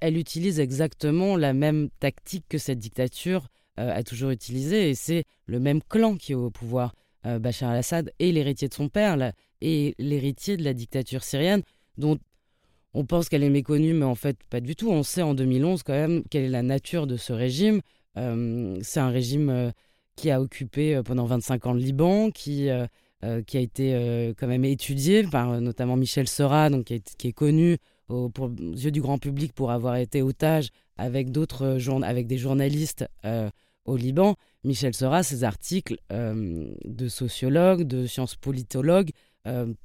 elle 0.00 0.16
utilise 0.16 0.60
exactement 0.60 1.36
la 1.36 1.52
même 1.52 1.88
tactique 2.00 2.44
que 2.48 2.58
cette 2.58 2.78
dictature 2.78 3.48
euh, 3.78 3.94
a 3.94 4.02
toujours 4.02 4.30
utilisée, 4.30 4.90
et 4.90 4.94
c'est 4.94 5.24
le 5.46 5.60
même 5.60 5.80
clan 5.82 6.16
qui 6.16 6.32
est 6.32 6.36
au 6.36 6.50
pouvoir. 6.50 6.94
Euh, 7.26 7.38
Bachar 7.38 7.70
al-Assad 7.70 8.12
est 8.18 8.32
l'héritier 8.32 8.68
de 8.68 8.74
son 8.74 8.88
père, 8.88 9.32
et 9.60 9.94
l'héritier 9.98 10.56
de 10.56 10.64
la 10.64 10.74
dictature 10.74 11.22
syrienne, 11.22 11.62
dont 11.96 12.18
on 12.94 13.04
pense 13.04 13.28
qu'elle 13.28 13.44
est 13.44 13.50
méconnue, 13.50 13.92
mais 13.92 14.04
en 14.04 14.14
fait 14.14 14.36
pas 14.50 14.60
du 14.60 14.74
tout. 14.74 14.90
On 14.90 15.02
sait 15.02 15.22
en 15.22 15.34
2011 15.34 15.82
quand 15.82 15.92
même 15.92 16.22
quelle 16.30 16.44
est 16.44 16.48
la 16.48 16.62
nature 16.62 17.06
de 17.06 17.16
ce 17.16 17.32
régime. 17.32 17.80
c'est 18.16 19.00
un 19.00 19.10
régime 19.10 19.72
qui 20.16 20.30
a 20.30 20.40
occupé 20.40 21.00
pendant 21.04 21.26
25 21.26 21.66
ans 21.66 21.72
le 21.74 21.80
Liban, 21.80 22.30
qui, 22.30 22.68
qui 23.46 23.56
a 23.56 23.60
été 23.60 24.32
quand 24.38 24.46
même 24.46 24.64
étudié 24.64 25.22
par 25.24 25.60
notamment 25.60 25.96
Michel 25.96 26.28
Sera, 26.28 26.70
donc 26.70 26.86
qui, 26.86 27.28
est, 27.28 27.32
connu 27.32 27.76
aux 28.08 28.30
yeux 28.74 28.90
du 28.90 29.00
grand 29.00 29.18
public 29.18 29.52
pour 29.52 29.70
avoir 29.70 29.96
été 29.96 30.22
otage 30.22 30.70
avec, 30.96 31.30
d'autres 31.30 31.78
avec 32.02 32.26
des 32.26 32.38
journalistes 32.38 33.06
au 33.84 33.96
Liban. 33.96 34.36
Michel 34.64 34.94
Sera, 34.94 35.22
ses 35.22 35.44
articles 35.44 35.96
de 36.10 37.08
sociologue, 37.08 37.84
de 37.84 38.06
sciences 38.06 38.36
politologues, 38.36 39.10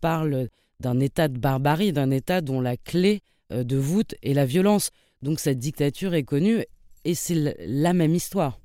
parlent 0.01 0.48
d'un 0.80 1.00
état 1.00 1.27
de 1.27 1.38
barbarie, 1.38 1.94
d'un 1.94 2.12
état 2.12 2.42
dont 2.42 2.62
la 2.62 2.77
clé 2.77 3.22
de 3.50 3.77
voûte 3.77 4.15
est 4.24 4.34
la 4.34 4.46
violence. 4.46 4.89
Donc 5.22 5.39
cette 5.39 5.60
dictature 5.60 6.13
est 6.13 6.24
connue 6.24 6.63
et 7.06 7.15
c'est 7.15 7.56
la 7.65 7.94
même 7.94 8.15
histoire. 8.15 8.60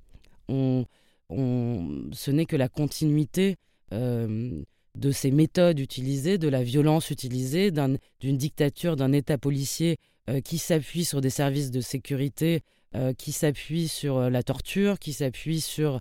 On, 0.49 0.85
ce 1.31 2.31
n'est 2.31 2.47
que 2.47 2.57
la 2.57 2.69
continuité 2.69 3.57
euh, 3.93 4.63
de 4.99 5.11
ces 5.11 5.31
méthodes 5.31 5.79
utilisées, 5.79 6.39
de 6.39 6.49
la 6.49 6.63
violence 6.63 7.11
utilisée, 7.11 7.71
d'une 7.71 8.37
dictature, 8.37 8.97
d'un 8.97 9.13
État 9.13 9.39
policier 9.39 9.99
euh, 10.29 10.41
qui 10.41 10.59
s'appuie 10.59 11.05
sur 11.05 11.21
des 11.21 11.31
services 11.31 11.71
de 11.71 11.81
sécurité, 11.81 12.61
euh, 12.95 13.13
qui 13.13 13.33
s'appuie 13.33 13.89
sur 13.89 14.31
la 14.31 14.43
torture, 14.43 14.99
qui 14.99 15.13
s'appuie 15.13 15.61
sur 15.61 16.01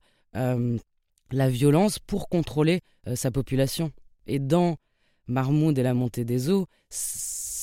la 1.31 1.49
violence 1.49 1.97
pour 1.97 2.29
contrôler 2.29 2.81
sa 3.15 3.31
population. 3.31 3.91
Et 4.27 4.37
dans 4.37 4.77
Marmoud 5.25 5.79
et 5.79 5.81
la 5.81 5.95
montée 5.95 6.25
des 6.25 6.51
eaux, 6.51 6.67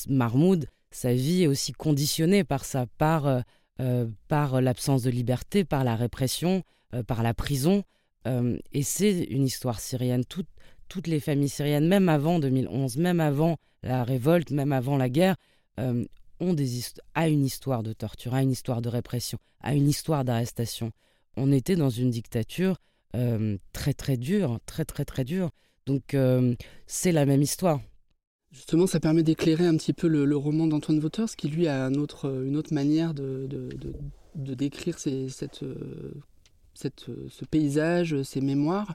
Marmoud 0.09 0.67
sa 0.95 1.13
vie 1.13 1.43
est 1.43 1.47
aussi 1.49 1.73
conditionnée 1.73 2.45
par 2.45 2.65
ça, 2.65 2.87
par, 2.99 3.27
euh, 3.27 3.41
euh, 3.81 4.07
par 4.29 4.61
l'absence 4.61 5.03
de 5.03 5.11
liberté, 5.11 5.65
par 5.65 5.83
la 5.83 5.97
répression, 5.97 6.63
euh, 6.95 7.03
par 7.03 7.23
la 7.23 7.35
prison. 7.35 7.83
et 8.73 8.83
c'est 8.83 9.25
une 9.25 9.45
histoire 9.45 9.81
syrienne. 9.81 10.25
Toutes 10.95 11.09
les 11.09 11.19
familles 11.19 11.49
syriennes, 11.49 11.89
même 11.89 12.09
avant 12.09 12.39
2011, 12.39 12.99
même 12.99 13.19
avant 13.19 13.57
la 13.83 14.05
révolte, 14.05 14.53
même 14.53 14.71
avant 14.71 14.97
la 14.97 15.09
guerre, 15.09 15.35
ont 15.77 16.55
des 16.55 16.85
une 17.17 17.45
histoire 17.45 17.83
de 17.83 17.93
torture, 17.93 18.33
a 18.33 18.43
une 18.43 18.53
histoire 18.53 18.81
de 18.81 18.89
répression, 18.89 19.39
a 19.61 19.75
une 19.75 19.89
histoire 19.89 20.25
d'arrestation. 20.25 20.93
On 21.37 21.51
était 21.51 21.75
dans 21.75 21.91
une 21.91 22.11
dictature 22.11 22.77
très 23.73 23.93
très 23.93 24.17
dure, 24.17 24.61
très 24.67 24.85
très 24.85 25.05
très 25.05 25.25
dure. 25.25 25.51
Donc 25.85 26.17
c'est 26.87 27.11
la 27.11 27.27
même 27.27 27.43
histoire. 27.43 27.81
Justement, 28.53 28.87
ça 28.87 29.01
permet 29.01 29.25
d'éclairer 29.25 29.67
un 29.67 29.77
petit 29.77 29.93
peu 29.93 30.07
le, 30.07 30.37
roman 30.37 30.69
d'Antoine 30.69 31.01
Wouters, 31.03 31.35
qui 31.37 31.49
lui 31.49 31.67
a 31.67 31.87
une 31.87 31.99
autre 31.99 32.73
manière 32.73 33.15
de, 33.15 33.49
décrire 34.37 35.01
ce 35.01 35.65
paysage, 37.51 38.23
ces 38.23 38.41
mémoires. 38.41 38.95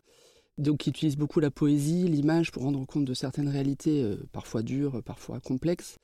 Donc, 0.59 0.85
il 0.85 0.89
utilise 0.89 1.17
beaucoup 1.17 1.39
la 1.39 1.49
poésie, 1.49 2.07
l'image 2.07 2.51
pour 2.51 2.63
rendre 2.63 2.85
compte 2.85 3.05
de 3.05 3.13
certaines 3.13 3.49
réalités, 3.49 4.03
euh, 4.03 4.17
parfois 4.31 4.61
dures, 4.61 5.01
parfois 5.03 5.39
complexes. 5.39 5.97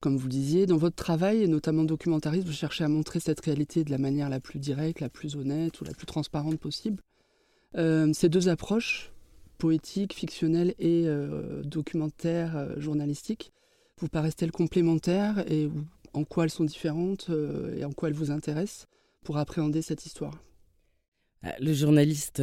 Comme 0.00 0.16
vous 0.16 0.28
le 0.28 0.32
disiez, 0.32 0.64
dans 0.64 0.78
votre 0.78 0.96
travail, 0.96 1.46
notamment 1.46 1.84
documentariste, 1.84 2.46
vous 2.46 2.54
cherchez 2.54 2.84
à 2.84 2.88
montrer 2.88 3.20
cette 3.20 3.40
réalité 3.40 3.84
de 3.84 3.90
la 3.90 3.98
manière 3.98 4.30
la 4.30 4.40
plus 4.40 4.58
directe, 4.58 5.00
la 5.00 5.10
plus 5.10 5.36
honnête 5.36 5.78
ou 5.80 5.84
la 5.84 5.92
plus 5.92 6.06
transparente 6.06 6.58
possible. 6.58 7.02
Euh, 7.76 8.10
ces 8.14 8.30
deux 8.30 8.48
approches, 8.48 9.12
poétique, 9.58 10.14
fictionnelle 10.14 10.74
et 10.78 11.04
euh, 11.06 11.62
documentaire, 11.62 12.56
euh, 12.56 12.80
journalistique, 12.80 13.52
vous 13.98 14.08
paraissent-elles 14.08 14.52
complémentaires 14.52 15.44
et 15.52 15.68
en 16.14 16.24
quoi 16.24 16.44
elles 16.44 16.50
sont 16.50 16.64
différentes 16.64 17.30
et 17.76 17.84
en 17.84 17.92
quoi 17.92 18.08
elles 18.08 18.14
vous 18.14 18.30
intéressent 18.30 18.86
pour 19.22 19.36
appréhender 19.36 19.82
cette 19.82 20.06
histoire? 20.06 20.42
Le 21.60 21.74
journaliste, 21.74 22.42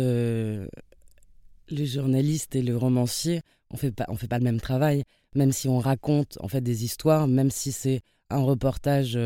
le 1.70 1.86
journaliste 1.86 2.56
et 2.56 2.62
le 2.62 2.76
romancier, 2.78 3.42
on 3.72 3.78
fait 3.78 3.92
pas, 3.92 4.06
on 4.08 4.16
fait 4.16 4.28
pas 4.28 4.38
le 4.40 4.44
même 4.44 4.62
travail, 4.62 5.04
même 5.36 5.52
si 5.52 5.68
on 5.68 5.80
raconte 5.80 6.38
en 6.42 6.48
fait 6.48 6.62
des 6.62 6.84
histoires, 6.84 7.28
même 7.28 7.52
si 7.52 7.72
c'est 7.72 8.02
un 8.30 8.40
reportage. 8.40 9.18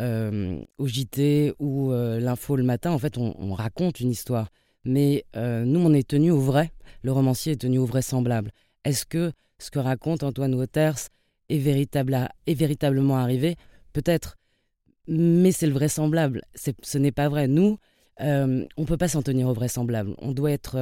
au 0.00 0.86
JT 0.86 1.54
ou 1.58 1.90
l'info 1.92 2.56
le 2.56 2.62
matin, 2.62 2.92
en 2.92 2.98
fait, 2.98 3.18
on 3.18 3.54
raconte 3.54 4.00
une 4.00 4.10
histoire. 4.10 4.48
Mais 4.88 5.26
euh, 5.36 5.64
nous, 5.64 5.80
on 5.80 5.92
est 5.92 6.08
tenu 6.08 6.30
au 6.30 6.40
vrai. 6.40 6.72
Le 7.02 7.12
romancier 7.12 7.52
est 7.52 7.60
tenu 7.60 7.78
au 7.78 7.84
vraisemblable. 7.84 8.52
Est-ce 8.84 9.04
que 9.04 9.32
ce 9.58 9.70
que 9.70 9.78
raconte 9.78 10.22
Antoine 10.22 10.54
Waters 10.54 10.96
est, 11.50 11.56
est 11.56 12.54
véritablement 12.54 13.16
arrivé? 13.16 13.56
Peut-être. 13.92 14.36
Mais 15.06 15.52
c'est 15.52 15.66
le 15.66 15.74
vraisemblable. 15.74 16.42
Ce 16.54 16.98
n'est 16.98 17.12
pas 17.12 17.28
vrai. 17.28 17.48
Nous, 17.48 17.78
euh, 18.22 18.64
on 18.76 18.82
ne 18.82 18.86
peut 18.86 18.96
pas 18.96 19.08
s'en 19.08 19.22
tenir 19.22 19.48
au 19.48 19.52
vraisemblable. 19.52 20.14
On 20.18 20.32
doit 20.32 20.52
être. 20.52 20.76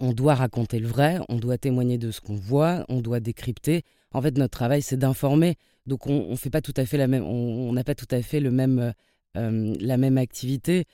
Euh, 0.00 0.06
on 0.06 0.12
doit 0.12 0.34
raconter 0.34 0.78
le 0.78 0.88
vrai, 0.88 1.18
on 1.28 1.36
doit 1.36 1.58
témoigner 1.58 1.98
de 1.98 2.10
ce 2.10 2.20
qu'on 2.20 2.36
voit, 2.36 2.84
on 2.88 3.00
doit 3.00 3.20
décrypter. 3.20 3.82
En 4.12 4.22
fait, 4.22 4.36
notre 4.38 4.56
travail, 4.56 4.82
c'est 4.82 4.96
d'informer. 4.96 5.56
Donc, 5.86 6.06
on 6.06 6.30
ne 6.30 6.36
fait 6.36 6.50
pas 6.50 6.60
tout 6.60 6.74
à 6.76 6.84
fait 6.86 6.96
la 6.96 7.06
même. 7.06 7.24
On 7.24 7.72
n'a 7.72 7.84
pas 7.84 7.94
tout 7.94 8.08
à 8.10 8.22
fait 8.22 8.40
le 8.40 8.50
même, 8.50 8.92
la 9.34 9.96
même 9.96 10.18
activité. 10.18 10.84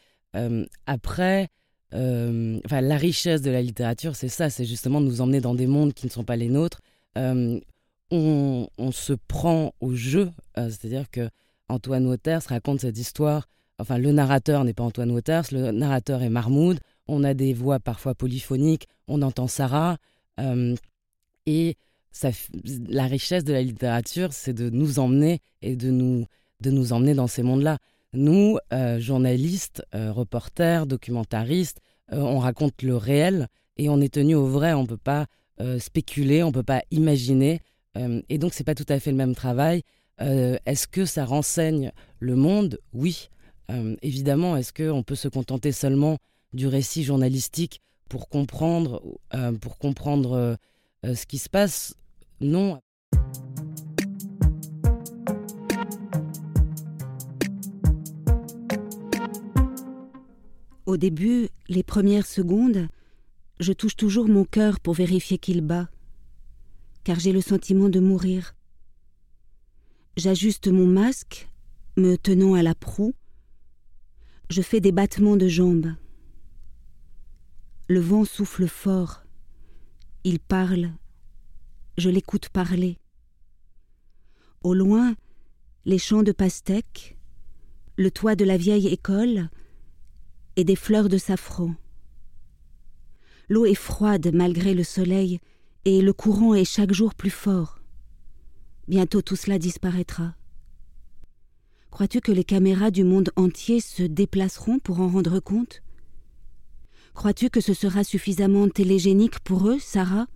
après, 0.87 1.49
euh, 1.95 2.61
enfin, 2.65 2.81
la 2.81 2.97
richesse 2.97 3.43
de 3.43 3.51
la 3.51 3.63
littérature, 3.63 4.15
c'est 4.17 4.29
ça, 4.29 4.51
c'est 4.51 4.65
justement 4.65 5.01
de 5.01 5.07
nous 5.07 5.21
emmener 5.21 5.41
dans 5.41 5.55
des 5.55 5.67
mondes 5.67 5.93
qui 5.93 6.07
ne 6.07 6.11
sont 6.11 6.25
pas 6.25 6.37
les 6.37 6.49
nôtres. 6.49 6.81
Euh, 7.19 7.59
on, 8.13 8.69
se 8.93 9.13
prend 9.13 9.73
au 9.81 9.95
jeu, 9.95 10.31
euh, 10.59 10.69
c'est-à-dire 10.69 11.11
que 11.11 11.29
Antoine 11.69 12.07
Waters 12.07 12.43
raconte 12.49 12.81
cette 12.81 12.99
histoire. 12.99 13.47
Enfin, 13.79 13.99
le 13.99 14.13
narrateur 14.13 14.65
n'est 14.65 14.75
pas 14.75 14.83
Antoine 14.83 15.11
Waters, 15.11 15.45
le 15.53 15.71
narrateur 15.71 16.23
est 16.23 16.29
Marmoud. 16.29 16.79
On 17.11 17.25
a 17.25 17.35
des 17.35 17.53
voix 17.53 17.81
parfois 17.81 18.15
polyphoniques, 18.15 18.87
on 19.09 19.23
entend 19.23 19.47
Sarah. 19.49 19.99
et 21.47 21.77
ça, 22.13 22.31
la 22.89 23.07
richesse 23.07 23.45
de 23.45 23.53
la 23.53 23.63
littérature, 23.63 24.33
c'est 24.33 24.53
de 24.53 24.69
nous 24.71 24.99
emmener 24.99 25.41
et 25.63 25.77
de 25.77 25.91
nous, 25.91 26.27
de 26.61 26.71
nous 26.71 26.93
emmener 26.93 27.15
dans 27.15 27.27
ces 27.27 27.43
mondes-là. 27.43 27.79
Nous, 28.13 28.59
euh, 28.73 28.99
journalistes, 28.99 29.85
euh, 29.95 30.13
reporters, 30.13 30.87
documentaristes, 30.87 31.81
euh, 32.13 32.19
on 32.19 32.39
raconte 32.39 32.83
le 32.83 32.97
réel 32.97 33.47
et 33.77 33.89
on 33.89 34.01
est 34.01 34.13
tenu 34.13 34.35
au 34.35 34.47
vrai. 34.47 34.73
On 34.73 34.83
ne 34.83 34.89
peut 34.89 34.97
pas 34.97 35.27
spéculer, 35.79 36.43
on 36.43 36.47
ne 36.47 36.55
peut 36.55 36.63
pas 36.63 36.83
imaginer. 36.91 37.61
et 38.31 38.39
donc, 38.39 38.55
ce 38.55 38.61
n'est 38.61 38.65
pas 38.65 38.75
tout 38.75 38.87
à 38.89 38.99
fait 38.99 39.11
le 39.11 39.19
même 39.19 39.35
travail. 39.35 39.83
Est-ce 40.19 40.89
que 40.89 41.05
ça 41.05 41.27
renseigne 41.27 41.93
le 42.19 42.35
monde? 42.35 42.79
Oui. 42.95 43.29
évidemment, 44.01 44.57
est-ce 44.57 44.73
qu'on 44.73 45.03
peut 45.03 45.17
se 45.17 45.29
contenter 45.29 45.73
seulement 45.73 46.17
du 46.53 46.67
récit 46.67 47.05
journalistique 47.05 47.81
pour 48.09 48.29
comprendre, 48.29 49.03
pour 49.61 49.79
comprendre 49.79 50.57
ce 51.05 51.27
qui 51.27 51.39
se 51.39 51.49
passe 51.49 51.95
Non. 52.41 52.81
Au 60.87 60.97
début, 60.97 61.49
les 61.69 61.85
premières 61.85 62.27
secondes, 62.27 62.89
je 63.61 63.73
touche 63.73 63.95
toujours 63.95 64.27
mon 64.27 64.45
cœur 64.45 64.81
pour 64.81 64.95
vérifier 64.95 65.39
qu'il 65.39 65.61
bat, 65.61 65.89
car 67.05 67.21
j'ai 67.21 67.31
le 67.31 67.41
sentiment 67.41 67.89
de 67.89 68.01
mourir. 68.01 68.57
J'ajuste 70.17 70.67
mon 70.67 70.87
masque, 70.87 71.49
me 71.97 72.17
tenant 72.17 72.55
à 72.55 72.63
la 72.65 72.75
proue. 72.75 73.15
Je 74.49 74.63
fais 74.63 74.81
des 74.81 74.91
battements 74.91 75.37
de 75.37 75.47
jambes. 75.47 75.95
Le 77.91 77.99
vent 77.99 78.25
souffle 78.25 78.69
fort. 78.69 79.25
Il 80.23 80.39
parle. 80.39 80.93
Je 81.99 82.09
l'écoute 82.09 82.49
parler. 82.49 82.99
Au 84.63 84.75
loin, 84.75 85.17
les 85.87 85.99
champs 85.99 86.23
de 86.23 86.31
pastèques, 86.31 87.19
le 87.97 88.13
toit 88.13 88.37
de 88.37 88.45
la 88.45 88.57
vieille 88.57 88.87
école, 88.87 89.51
et 90.55 90.63
des 90.63 90.77
fleurs 90.77 91.09
de 91.09 91.19
safran. 91.19 91.75
L'eau 93.49 93.67
est 93.67 93.75
froide 93.75 94.31
malgré 94.33 94.73
le 94.73 94.85
soleil 94.85 95.41
et 95.85 96.01
le 96.01 96.13
courant 96.13 96.55
est 96.55 96.65
chaque 96.65 96.93
jour 96.93 97.17
plus 97.17 97.29
fort. 97.29 97.81
Bientôt 98.87 99.21
tout 99.21 99.35
cela 99.35 99.59
disparaîtra. 99.59 100.37
Crois-tu 101.91 102.21
que 102.21 102.31
les 102.31 102.45
caméras 102.45 102.93
du 102.93 103.03
monde 103.03 103.33
entier 103.35 103.81
se 103.81 104.05
déplaceront 104.05 104.79
pour 104.79 105.01
en 105.01 105.09
rendre 105.09 105.41
compte? 105.41 105.83
Crois-tu 107.15 107.51
que 107.51 107.61
ce 107.61 107.75
sera 107.75 108.05
suffisamment 108.05 108.69
télégénique 108.69 109.41
pour 109.41 109.69
eux, 109.69 109.79
Sarah? 109.79 110.27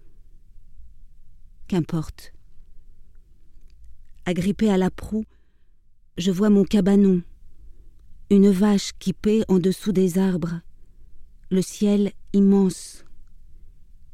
Qu'importe. 1.69 2.33
Agrippé 4.27 4.71
à 4.71 4.77
la 4.77 4.91
proue, 4.91 5.25
je 6.19 6.31
vois 6.31 6.51
mon 6.51 6.65
cabanon 6.65 7.23
une 8.31 8.51
vache 8.51 8.93
qui 8.99 9.13
paie 9.13 9.45
en 9.49 9.59
dessous 9.59 9.93
des 9.93 10.19
arbres, 10.19 10.61
le 11.51 11.63
ciel 11.63 12.13
immense. 12.33 13.05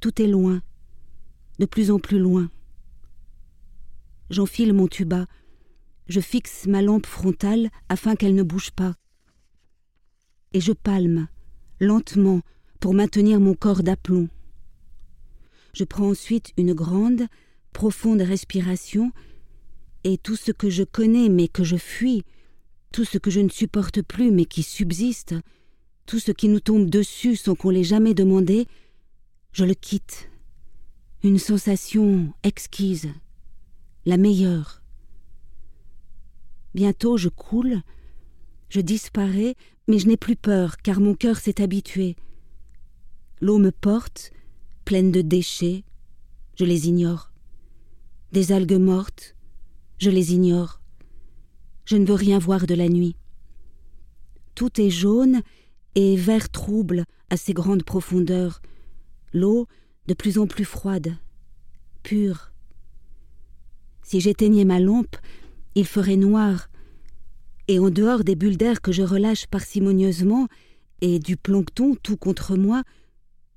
Tout 0.01 0.21
est 0.21 0.27
loin, 0.27 0.63
de 1.59 1.67
plus 1.67 1.91
en 1.91 1.99
plus 1.99 2.19
loin. 2.19 2.51
J'enfile 4.29 4.73
mon 4.73 4.89
tuba, 4.89 5.27
je 6.09 6.21
fixe 6.21 6.67
ma 6.67 6.83
lampe 6.83 7.07
frontale 7.07 7.71
afin 7.89 8.17
qu'elle 8.17 8.35
ne 8.35 8.43
bouge 8.43 8.71
pas. 8.73 8.95
et 10.53 10.61
je 10.61 10.73
palme, 10.73 11.29
lentement, 11.81 12.41
pour 12.79 12.95
maintenir 12.95 13.41
mon 13.41 13.55
corps 13.55 13.83
d'aplomb. 13.83 14.29
Je 15.73 15.85
prends 15.85 16.11
ensuite 16.11 16.53
une 16.57 16.75
grande, 16.75 17.27
profonde 17.73 18.23
respiration, 18.23 19.13
et 20.05 20.19
tout 20.19 20.37
ce 20.37 20.53
que 20.53 20.71
je 20.71 20.83
connais 20.83 21.29
mais 21.29 21.49
que 21.49 21.65
je 21.65 21.77
fuis, 21.77 22.25
tout 22.93 23.05
ce 23.05 23.19
que 23.19 23.31
je 23.31 23.41
ne 23.41 23.49
supporte 23.49 24.03
plus 24.03 24.31
mais 24.31 24.45
qui 24.45 24.63
subsiste, 24.63 25.35
tout 26.07 26.19
ce 26.19 26.33
qui 26.33 26.49
nous 26.49 26.61
tombe 26.61 26.89
dessus 26.89 27.37
sans 27.37 27.55
qu'on 27.55 27.71
l'ait 27.71 27.85
jamais 27.85 28.15
demandé, 28.15 28.67
je 29.53 29.65
le 29.65 29.75
quitte. 29.75 30.31
Une 31.23 31.39
sensation 31.39 32.33
exquise, 32.43 33.11
la 34.07 34.17
meilleure. 34.17 34.83
Bientôt 36.75 37.17
je 37.17 37.29
coule, 37.29 37.83
je 38.71 38.81
disparais, 38.81 39.55
mais 39.91 39.99
je 39.99 40.07
n'ai 40.07 40.17
plus 40.17 40.37
peur, 40.37 40.77
car 40.77 41.01
mon 41.01 41.17
cœur 41.17 41.39
s'est 41.39 41.61
habitué. 41.61 42.15
L'eau 43.41 43.59
me 43.59 43.73
porte, 43.73 44.31
pleine 44.85 45.11
de 45.11 45.21
déchets, 45.21 45.83
je 46.57 46.65
les 46.65 46.87
ignore. 46.87 47.33
Des 48.31 48.53
algues 48.53 48.79
mortes, 48.79 49.35
je 49.99 50.09
les 50.09 50.33
ignore. 50.33 50.81
Je 51.87 51.97
ne 51.97 52.07
veux 52.07 52.15
rien 52.15 52.39
voir 52.39 52.69
de 52.69 52.75
la 52.77 52.89
nuit. 52.89 53.17
Tout 54.55 54.81
est 54.81 54.91
jaune 54.91 55.41
et 55.97 56.15
vert 56.15 56.51
trouble 56.51 57.05
à 57.29 57.37
ces 57.37 57.53
grandes 57.53 57.83
profondeurs, 57.83 58.63
l'eau 59.33 59.67
de 60.07 60.15
plus 60.15 60.39
en 60.39 60.47
plus 60.47 60.65
froide, 60.65 61.17
pure. 62.05 62.53
Si 64.05 64.21
j'éteignais 64.21 64.65
ma 64.65 64.79
lampe, 64.79 65.17
il 65.75 65.85
ferait 65.85 66.15
noir, 66.15 66.70
et 67.71 67.79
en 67.79 67.89
dehors 67.89 68.25
des 68.25 68.35
bulles 68.35 68.57
d'air 68.57 68.83
que 68.83 68.91
je 68.91 69.05
relâche 69.05 69.47
parcimonieusement, 69.47 70.49
et 71.03 71.21
du 71.21 71.37
plancton 71.37 71.95
tout 72.03 72.17
contre 72.17 72.57
moi, 72.57 72.83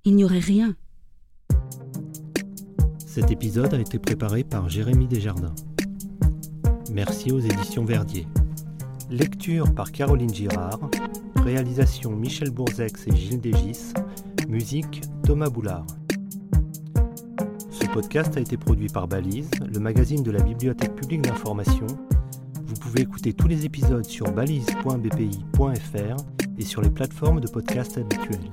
il 0.05 0.15
n'y 0.15 0.23
aurait 0.23 0.37
rien. 0.37 0.75
Cet 2.99 3.31
épisode 3.31 3.73
a 3.73 3.79
été 3.79 3.97
préparé 3.97 4.43
par 4.43 4.69
Jérémy 4.69 5.07
Desjardins. 5.07 5.55
Merci 6.91 7.31
aux 7.31 7.39
éditions 7.39 7.85
Verdier. 7.85 8.27
Lecture 9.09 9.73
par 9.73 9.91
Caroline 9.91 10.31
Girard. 10.31 10.91
Réalisation 11.37 12.11
Michel 12.11 12.51
Bourzex 12.51 13.07
et 13.07 13.15
Gilles 13.15 13.41
Dégis. 13.41 13.95
Musique 14.47 15.01
Thomas 15.23 15.49
Boulard. 15.49 15.87
Ce 17.71 17.87
podcast 17.87 18.37
a 18.37 18.41
été 18.41 18.57
produit 18.57 18.89
par 18.89 19.07
Balise, 19.07 19.49
le 19.59 19.79
magazine 19.79 20.21
de 20.21 20.29
la 20.29 20.43
Bibliothèque 20.43 20.93
publique 20.93 21.23
d'information. 21.23 21.87
Vous 22.73 22.79
pouvez 22.79 23.01
écouter 23.01 23.33
tous 23.33 23.47
les 23.47 23.65
épisodes 23.65 24.03
sur 24.03 24.31
balise.bpi.fr 24.31 26.15
et 26.57 26.63
sur 26.63 26.81
les 26.81 26.89
plateformes 26.89 27.39
de 27.39 27.47
podcast 27.47 27.99
habituelles. 27.99 28.49